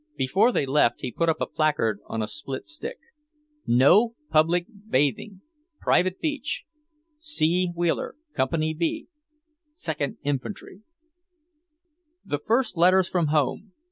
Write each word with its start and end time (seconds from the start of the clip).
Before 0.17 0.51
they 0.51 0.65
left 0.65 1.01
he 1.01 1.11
put 1.11 1.29
up 1.29 1.39
a 1.39 1.45
placard 1.45 1.99
on 2.07 2.23
a 2.23 2.27
split 2.27 2.65
stick. 2.65 2.97
No 3.67 4.15
Public 4.31 4.65
Bathing!! 4.89 5.41
Private 5.79 6.19
Beach 6.19 6.63
C. 7.19 7.69
Wheeler, 7.75 8.15
Co. 8.35 8.47
B. 8.47 9.07
2 9.75 9.93
th 9.95 10.09
Inf'ty........... 10.25 10.81
The 12.25 12.39
first 12.39 12.77
letters 12.77 13.07
from 13.07 13.27
home! 13.27 13.73